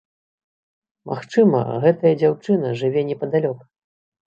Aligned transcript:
Магчыма, 1.11 1.61
гэтая 1.85 2.15
дзяўчына 2.23 2.73
жыве 2.83 3.07
непадалёк. 3.13 3.59